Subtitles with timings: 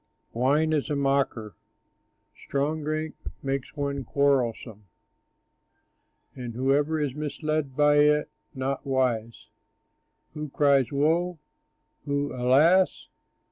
[0.33, 1.55] Wine is a mocker,
[2.47, 3.13] strong drink
[3.43, 4.85] makes one quarrelsome,
[6.35, 9.49] And whoever is misled by it is not wise.
[10.33, 11.37] Who cries, "Woe"?
[12.05, 13.09] who, "Alas"?